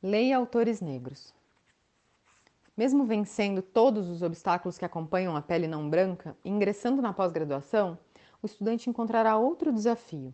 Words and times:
Leia 0.00 0.36
autores 0.36 0.80
negros. 0.80 1.34
Mesmo 2.76 3.04
vencendo 3.04 3.60
todos 3.60 4.08
os 4.08 4.22
obstáculos 4.22 4.78
que 4.78 4.84
acompanham 4.84 5.34
a 5.34 5.42
pele 5.42 5.66
não 5.66 5.90
branca, 5.90 6.36
ingressando 6.44 7.02
na 7.02 7.12
pós-graduação, 7.12 7.98
o 8.40 8.46
estudante 8.46 8.88
encontrará 8.88 9.36
outro 9.36 9.72
desafio: 9.72 10.32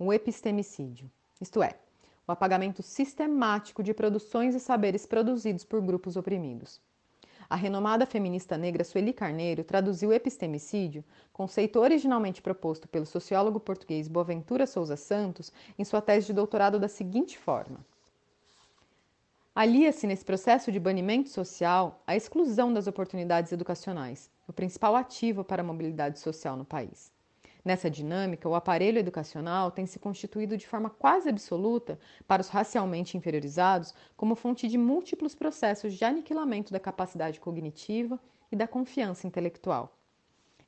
o 0.00 0.12
epistemicídio, 0.12 1.08
isto 1.40 1.62
é, 1.62 1.78
o 2.26 2.32
apagamento 2.32 2.82
sistemático 2.82 3.84
de 3.84 3.94
produções 3.94 4.52
e 4.52 4.58
saberes 4.58 5.06
produzidos 5.06 5.64
por 5.64 5.80
grupos 5.80 6.16
oprimidos. 6.16 6.80
A 7.48 7.54
renomada 7.54 8.06
feminista 8.06 8.58
negra 8.58 8.82
Sueli 8.82 9.12
Carneiro 9.12 9.62
traduziu 9.62 10.12
epistemicídio, 10.12 11.04
conceito 11.32 11.78
originalmente 11.78 12.42
proposto 12.42 12.88
pelo 12.88 13.06
sociólogo 13.06 13.60
português 13.60 14.08
Boaventura 14.08 14.66
Souza 14.66 14.96
Santos, 14.96 15.52
em 15.78 15.84
sua 15.84 16.00
tese 16.00 16.26
de 16.26 16.32
doutorado 16.32 16.80
da 16.80 16.88
seguinte 16.88 17.38
forma: 17.38 17.78
Alia-se 19.56 20.04
nesse 20.04 20.24
processo 20.24 20.72
de 20.72 20.80
banimento 20.80 21.28
social 21.28 22.02
a 22.08 22.16
exclusão 22.16 22.72
das 22.72 22.88
oportunidades 22.88 23.52
educacionais, 23.52 24.28
o 24.48 24.52
principal 24.52 24.96
ativo 24.96 25.44
para 25.44 25.62
a 25.62 25.64
mobilidade 25.64 26.18
social 26.18 26.56
no 26.56 26.64
país. 26.64 27.12
Nessa 27.64 27.88
dinâmica, 27.88 28.48
o 28.48 28.56
aparelho 28.56 28.98
educacional 28.98 29.70
tem 29.70 29.86
se 29.86 30.00
constituído 30.00 30.56
de 30.56 30.66
forma 30.66 30.90
quase 30.90 31.28
absoluta, 31.28 32.00
para 32.26 32.42
os 32.42 32.48
racialmente 32.48 33.16
inferiorizados, 33.16 33.94
como 34.16 34.34
fonte 34.34 34.66
de 34.66 34.76
múltiplos 34.76 35.36
processos 35.36 35.94
de 35.94 36.04
aniquilamento 36.04 36.72
da 36.72 36.80
capacidade 36.80 37.38
cognitiva 37.38 38.18
e 38.50 38.56
da 38.56 38.66
confiança 38.66 39.24
intelectual. 39.24 39.96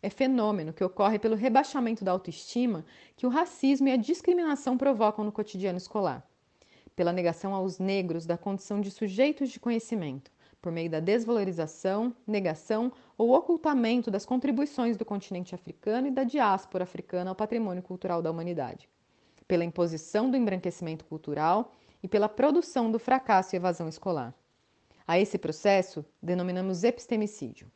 É 0.01 0.09
fenômeno 0.09 0.73
que 0.73 0.85
ocorre 0.85 1.19
pelo 1.19 1.35
rebaixamento 1.35 2.05
da 2.05 2.13
autoestima 2.13 2.85
que 3.16 3.27
o 3.27 3.30
racismo 3.30 3.89
e 3.89 3.93
a 3.93 3.97
discriminação 3.97 4.79
provocam 4.79 5.25
no 5.25 5.33
cotidiano 5.33 5.77
escolar 5.77 6.25
pela 6.97 7.13
negação 7.13 7.55
aos 7.55 7.79
negros 7.79 8.25
da 8.25 8.39
condição 8.39 8.81
de 8.81 8.91
sujeitos 8.91 9.51
de 9.51 9.61
conhecimento, 9.61 10.33
por 10.63 10.73
meio 10.73 10.91
da 10.91 10.99
desvalorização, 10.99 12.13
negação 12.27 12.91
ou 13.16 13.35
ocultamento 13.35 14.11
das 14.11 14.25
contribuições 14.25 14.97
do 14.97 15.05
continente 15.05 15.55
africano 15.55 16.09
e 16.09 16.11
da 16.11 16.25
diáspora 16.25 16.85
africana 16.85 17.30
ao 17.30 17.37
patrimônio 17.37 17.83
cultural 17.83 18.23
da 18.23 18.30
humanidade, 18.30 18.88
pela 19.47 19.65
imposição 19.65 20.30
do 20.30 20.37
embranquecimento 20.37 21.05
cultural 21.05 21.73
e 22.03 22.09
pela 22.09 22.29
produção 22.29 22.91
do 22.91 22.99
fracasso 22.99 23.55
e 23.55 23.59
evasão 23.59 23.88
escolar. 23.88 24.35
A 25.07 25.21
esse 25.21 25.38
processo 25.38 26.05
denominamos 26.21 26.83
epistemicídio. 26.83 27.71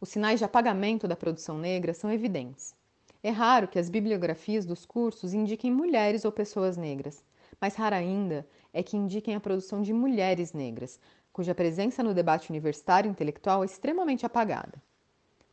Os 0.00 0.10
sinais 0.10 0.38
de 0.38 0.44
apagamento 0.44 1.08
da 1.08 1.16
produção 1.16 1.58
negra 1.58 1.94
são 1.94 2.12
evidentes. 2.12 2.74
É 3.22 3.30
raro 3.30 3.68
que 3.68 3.78
as 3.78 3.88
bibliografias 3.88 4.66
dos 4.66 4.84
cursos 4.84 5.32
indiquem 5.32 5.72
mulheres 5.72 6.24
ou 6.24 6.32
pessoas 6.32 6.76
negras, 6.76 7.24
mais 7.62 7.76
rara 7.76 7.94
ainda 7.94 8.44
é 8.72 8.82
que 8.82 8.96
indiquem 8.96 9.36
a 9.36 9.40
produção 9.40 9.82
de 9.82 9.92
mulheres 9.92 10.52
negras, 10.52 10.98
cuja 11.32 11.54
presença 11.54 12.02
no 12.02 12.12
debate 12.12 12.50
universitário 12.50 13.08
intelectual 13.08 13.62
é 13.62 13.66
extremamente 13.66 14.26
apagada. 14.26 14.82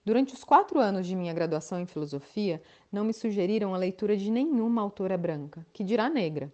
Durante 0.04 0.34
os 0.34 0.44
quatro 0.44 0.80
anos 0.80 1.06
de 1.06 1.16
minha 1.16 1.32
graduação 1.32 1.80
em 1.80 1.86
filosofia, 1.86 2.64
não 2.92 3.06
me 3.06 3.14
sugeriram 3.14 3.76
a 3.76 3.78
leitura 3.78 4.18
de 4.18 4.32
nenhuma 4.32 4.82
autora 4.82 5.16
branca, 5.16 5.64
que 5.72 5.84
dirá 5.84 6.10
negra. 6.10 6.52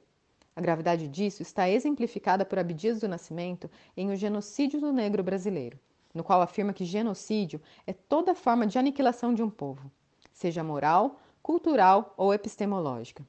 A 0.54 0.60
gravidade 0.60 1.08
disso 1.08 1.42
está 1.42 1.70
exemplificada 1.70 2.44
por 2.44 2.60
Abdias 2.60 3.00
do 3.00 3.08
Nascimento 3.08 3.72
em 3.96 4.12
O 4.12 4.16
Genocídio 4.18 4.82
do 4.82 4.92
Negro 4.92 5.24
Brasileiro, 5.24 5.80
no 6.14 6.22
qual 6.22 6.42
afirma 6.42 6.74
que 6.74 6.84
genocídio 6.84 7.62
é 7.88 7.94
toda 7.94 8.36
forma 8.36 8.68
de 8.68 8.78
aniquilação 8.78 9.34
de 9.34 9.42
um 9.42 9.50
povo, 9.50 9.90
seja 10.34 10.62
moral, 10.66 11.18
cultural 11.42 12.14
ou 12.18 12.34
epistemológica. 12.34 13.26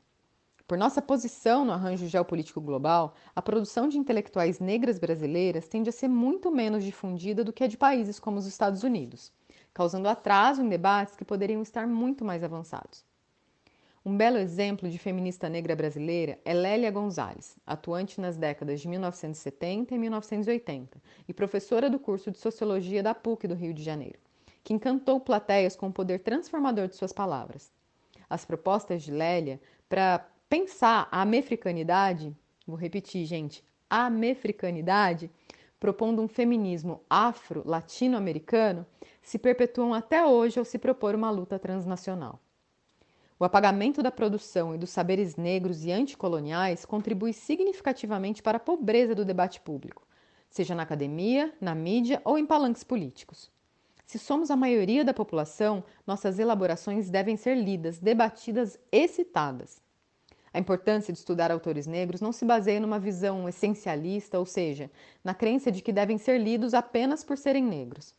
Por 0.67 0.77
nossa 0.77 1.01
posição 1.01 1.65
no 1.65 1.73
arranjo 1.73 2.09
geopolítico 2.09 2.61
global, 2.61 3.15
a 3.37 3.41
produção 3.41 3.89
de 3.89 3.99
intelectuais 3.99 4.59
negras 4.59 4.99
brasileiras 4.99 5.69
tende 5.69 5.89
a 5.89 5.93
ser 5.93 6.09
muito 6.09 6.51
menos 6.51 6.83
difundida 6.83 7.45
do 7.45 7.53
que 7.53 7.63
a 7.63 7.69
de 7.69 7.77
países 7.77 8.19
como 8.19 8.39
os 8.39 8.47
Estados 8.47 8.83
Unidos, 8.83 9.33
causando 9.73 10.09
atraso 10.09 10.63
em 10.63 10.69
debates 10.69 11.15
que 11.15 11.25
poderiam 11.25 11.63
estar 11.63 11.87
muito 11.87 12.25
mais 12.25 12.43
avançados. 12.43 13.05
Um 14.05 14.17
belo 14.17 14.39
exemplo 14.39 14.91
de 14.91 14.99
feminista 14.99 15.49
negra 15.49 15.77
brasileira 15.77 16.37
é 16.45 16.53
Lélia 16.53 16.91
Gonzalez, 16.91 17.57
atuante 17.65 18.21
nas 18.21 18.37
décadas 18.37 18.81
de 18.81 18.89
1970 18.89 19.95
e 19.95 19.99
1980 19.99 21.01
e 21.29 21.33
professora 21.33 21.89
do 21.89 21.99
curso 21.99 22.33
de 22.33 22.39
Sociologia 22.39 23.05
da 23.05 23.15
PUC 23.15 23.47
do 23.47 23.55
Rio 23.55 23.73
de 23.73 23.85
Janeiro, 23.85 24.19
que 24.65 24.75
encantou 24.75 25.21
plateias 25.21 25.77
com 25.77 25.87
o 25.87 25.93
poder 25.93 26.21
transformador 26.21 26.89
de 26.89 26.97
suas 26.97 27.13
palavras. 27.13 27.73
As 28.29 28.45
propostas 28.45 29.05
de 29.05 29.13
Lélia 29.13 29.61
para 29.89 30.27
pensar 30.49 31.09
a 31.11 31.25
mefricanidade, 31.25 32.35
vou 32.67 32.77
repetir, 32.77 33.25
gente, 33.27 33.65
a 33.89 34.11
mefricanidade, 34.11 35.31
propondo 35.79 36.23
um 36.23 36.29
feminismo 36.29 37.03
afro-latino-americano, 37.09 38.87
se 39.23 39.39
perpetuam 39.39 39.93
até 39.93 40.25
hoje 40.25 40.59
ao 40.59 40.65
se 40.65 40.79
propor 40.79 41.15
uma 41.15 41.31
luta 41.31 41.59
transnacional. 41.59 42.41
O 43.39 43.45
apagamento 43.45 44.03
da 44.03 44.11
produção 44.11 44.75
e 44.75 44.79
dos 44.79 44.91
saberes 44.91 45.37
negros 45.37 45.85
e 45.85 45.93
anticoloniais 45.93 46.87
contribui 46.87 47.35
significativamente 47.35 48.43
para 48.43 48.57
a 48.57 48.61
pobreza 48.61 49.15
do 49.15 49.27
debate 49.27 49.61
público, 49.61 50.07
seja 50.49 50.75
na 50.75 50.85
academia, 50.85 51.53
na 51.61 51.75
mídia 51.75 52.23
ou 52.25 52.39
em 52.39 52.47
palanques 52.47 52.83
políticos. 52.83 53.51
Se 54.07 54.19
somos 54.19 54.51
a 54.51 54.57
maioria 54.57 55.05
da 55.05 55.13
população, 55.13 55.85
nossas 56.07 56.39
elaborações 56.39 57.11
devem 57.11 57.37
ser 57.37 57.57
lidas, 57.57 57.99
debatidas 57.99 58.79
e 58.91 59.07
citadas. 59.07 59.83
A 60.57 60.59
importância 60.59 61.13
de 61.13 61.19
estudar 61.19 61.53
autores 61.53 61.87
negros 61.87 62.23
não 62.23 62.33
se 62.33 62.43
baseia 62.43 62.81
numa 62.81 62.99
visão 62.99 63.47
essencialista, 63.47 64.39
ou 64.39 64.47
seja, 64.47 64.91
na 65.23 65.35
crença 65.35 65.71
de 65.71 65.83
que 65.83 65.93
devem 65.93 66.17
ser 66.17 66.39
lidos 66.39 66.73
apenas 66.73 67.23
por 67.23 67.37
serem 67.37 67.63
negros. 67.63 68.15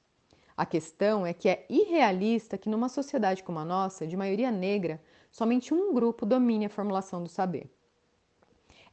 A 0.55 0.63
questão 0.63 1.25
é 1.25 1.33
que 1.33 1.49
é 1.49 1.65
irrealista 1.67 2.55
que 2.55 2.69
numa 2.69 2.89
sociedade 2.89 3.41
como 3.41 3.57
a 3.57 3.65
nossa, 3.65 4.05
de 4.05 4.15
maioria 4.15 4.51
negra, 4.51 5.01
somente 5.31 5.73
um 5.73 5.91
grupo 5.91 6.27
domine 6.27 6.67
a 6.67 6.69
formulação 6.69 7.23
do 7.23 7.27
saber. 7.27 7.71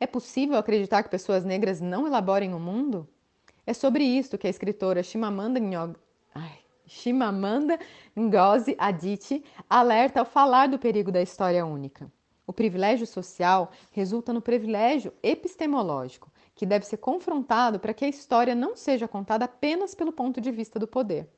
É 0.00 0.06
possível 0.06 0.56
acreditar 0.56 1.02
que 1.02 1.10
pessoas 1.10 1.44
negras 1.44 1.82
não 1.82 2.06
elaborem 2.06 2.54
o 2.54 2.58
mundo? 2.58 3.06
É 3.66 3.74
sobre 3.74 4.04
isso 4.04 4.38
que 4.38 4.46
a 4.46 4.50
escritora 4.50 5.02
Chimamanda 5.02 5.60
Ngozi, 5.60 5.98
Ai, 6.34 6.60
Ngozi 8.18 8.74
Adichie 8.78 9.44
alerta 9.68 10.20
ao 10.20 10.24
falar 10.24 10.66
do 10.66 10.78
perigo 10.78 11.12
da 11.12 11.20
história 11.20 11.66
única. 11.66 12.10
O 12.46 12.52
privilégio 12.52 13.06
social 13.06 13.70
resulta 13.90 14.32
no 14.32 14.42
privilégio 14.42 15.12
epistemológico, 15.22 16.30
que 16.54 16.66
deve 16.66 16.86
ser 16.86 16.98
confrontado 16.98 17.80
para 17.80 17.94
que 17.94 18.04
a 18.04 18.08
história 18.08 18.54
não 18.54 18.76
seja 18.76 19.08
contada 19.08 19.46
apenas 19.46 19.94
pelo 19.94 20.12
ponto 20.12 20.40
de 20.40 20.50
vista 20.50 20.78
do 20.78 20.86
poder. 20.86 21.28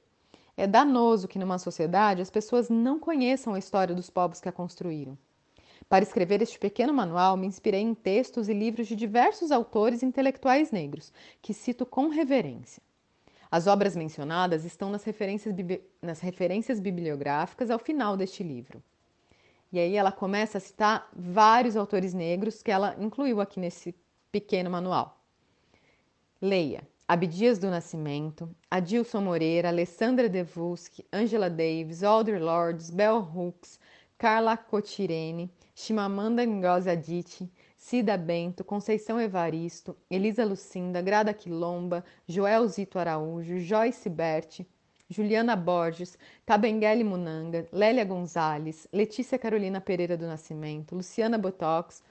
É 0.57 0.67
danoso 0.67 1.29
que 1.29 1.39
numa 1.39 1.59
sociedade 1.59 2.23
as 2.23 2.31
pessoas 2.31 2.69
não 2.69 2.99
conheçam 2.99 3.55
a 3.55 3.59
história 3.59 3.95
dos 3.95 4.11
povos 4.11 4.41
que 4.41 4.49
a 4.49 4.53
construíram. 4.53 5.17
Para 5.89 6.03
escrever 6.03 6.43
este 6.43 6.59
pequeno 6.59 6.93
manual, 6.93 7.37
me 7.37 7.47
inspirei 7.47 7.81
em 7.81 7.95
textos 7.95 8.49
e 8.49 8.55
livros 8.55 8.89
de 8.89 8.97
diversos 8.97 9.53
autores 9.53 10.03
intelectuais 10.03 10.73
negros, 10.73 11.13
que 11.41 11.55
cito 11.55 11.87
com 11.87 12.09
reverência. 12.09 12.83
As 13.49 13.69
obras 13.69 13.95
mencionadas 13.95 14.65
estão 14.65 14.91
nas 14.91 15.05
referências, 15.05 15.55
nas 16.03 16.21
referências 16.21 16.81
bibliográficas 16.81 17.71
ao 17.71 17.79
final 17.79 18.17
deste 18.17 18.43
livro. 18.43 18.83
E 19.77 19.79
aí 19.79 19.95
ela 19.95 20.11
começa 20.11 20.57
a 20.57 20.61
citar 20.61 21.07
vários 21.15 21.77
autores 21.77 22.15
negros 22.15 22.63
que 22.63 22.71
ela 22.71 22.97
incluiu 22.99 23.43
aqui 23.43 23.61
nesse 23.61 23.95
pequeno 24.33 24.71
manual. 24.71 25.21
Leia 26.41 26.89
Abdias 27.07 27.59
do 27.59 27.69
Nascimento, 27.69 28.49
Adilson 28.71 29.21
Moreira, 29.21 29.69
Alessandra 29.69 30.31
Devuski, 30.31 31.05
Angela 31.13 31.51
Davis, 31.51 32.03
Alder 32.03 32.43
Lords, 32.43 32.89
Bell 32.89 33.19
Hooks, 33.19 33.79
Carla 34.17 34.57
Cotirene, 34.57 35.53
Chimamanda 35.75 36.43
Ngozi 36.47 36.89
Adichie, 36.89 37.53
Cida 37.77 38.17
Bento, 38.17 38.65
Conceição 38.65 39.21
Evaristo, 39.21 39.95
Elisa 40.11 40.43
Lucinda, 40.43 41.03
Grada 41.03 41.35
Quilomba, 41.35 42.03
Joel 42.27 42.67
Zito 42.67 42.99
Araújo, 42.99 43.59
Joyce 43.59 44.09
Berti, 44.09 44.67
Juliana 45.09 45.55
Borges, 45.55 46.19
Tabenguele 46.45 47.05
Munanga, 47.05 47.69
Lélia 47.73 48.05
Gonzalez, 48.05 48.89
Letícia 48.93 49.39
Carolina 49.39 49.81
Pereira 49.81 50.17
do 50.17 50.27
Nascimento, 50.27 50.97
Luciana 50.97 51.39
Botox, 51.39 52.03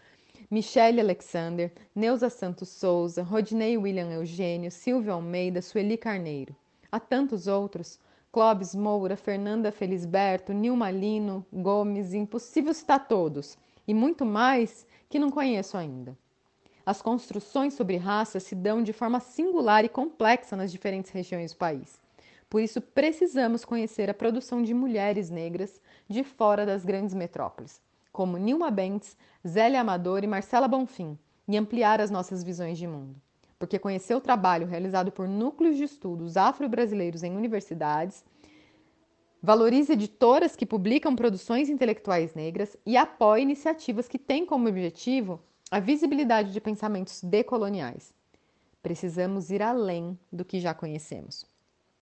Michele 0.50 1.02
Alexander, 1.02 1.72
Neuza 1.94 2.30
Santos 2.30 2.70
Souza, 2.70 3.22
Rodney 3.22 3.78
William 3.78 4.12
Eugênio, 4.12 4.72
Silvio 4.72 5.12
Almeida, 5.12 5.62
Sueli 5.62 5.98
Carneiro. 5.98 6.56
Há 6.92 7.00
tantos 7.00 7.48
outros. 7.48 8.00
Clóvis 8.32 8.76
Moura, 8.76 9.16
Fernanda 9.16 9.72
Felisberto, 9.72 10.52
Nilma 10.52 10.92
Lino, 10.92 11.46
Gomes, 11.54 12.14
impossível 12.14 12.74
citar 12.74 13.08
todos, 13.08 13.58
e 13.88 13.94
muito 13.94 14.26
mais 14.26 14.86
que 15.10 15.18
não 15.18 15.32
conheço 15.32 15.78
ainda. 15.78 16.18
As 16.86 17.02
construções 17.02 17.74
sobre 17.74 17.96
raça 17.96 18.40
se 18.42 18.54
dão 18.54 18.84
de 18.84 18.92
forma 18.92 19.22
singular 19.22 19.86
e 19.86 19.90
complexa 19.90 20.56
nas 20.58 20.70
diferentes 20.70 21.12
regiões 21.12 21.54
do 21.54 21.58
país. 21.58 21.98
Por 22.50 22.62
isso, 22.62 22.80
precisamos 22.80 23.66
conhecer 23.66 24.10
a 24.10 24.14
produção 24.14 24.62
de 24.62 24.74
mulheres 24.74 25.30
negras 25.30 25.82
de 26.08 26.24
fora 26.24 26.66
das 26.66 26.86
grandes 26.86 27.14
metrópoles, 27.14 27.82
como 28.12 28.38
Nilma 28.38 28.72
Bentes, 28.72 29.18
Zélia 29.46 29.82
Amador 29.82 30.24
e 30.24 30.28
Marcela 30.28 30.68
Bonfim, 30.68 31.18
e 31.48 31.58
ampliar 31.58 32.00
as 32.00 32.12
nossas 32.12 32.44
visões 32.44 32.78
de 32.78 32.88
mundo. 32.88 33.20
Porque 33.58 33.80
conhecer 33.80 34.16
o 34.16 34.22
trabalho 34.22 34.68
realizado 34.68 35.12
por 35.12 35.28
núcleos 35.28 35.78
de 35.78 35.84
estudos 35.84 36.38
afro-brasileiros 36.38 37.24
em 37.24 37.36
universidades, 37.36 38.24
valorize 39.42 39.94
editoras 39.94 40.56
que 40.56 40.66
publicam 40.66 41.16
produções 41.16 41.70
intelectuais 41.70 42.34
negras 42.34 42.76
e 42.86 42.98
apoie 42.98 43.42
iniciativas 43.42 44.08
que 44.08 44.18
têm 44.18 44.46
como 44.46 44.68
objetivo 44.68 45.40
a 45.72 45.80
visibilidade 45.80 46.52
de 46.52 46.62
pensamentos 46.62 47.22
decoloniais. 47.22 48.14
Precisamos 48.82 49.50
ir 49.50 49.62
além 49.62 50.18
do 50.32 50.46
que 50.46 50.60
já 50.60 50.74
conhecemos. 50.74 51.55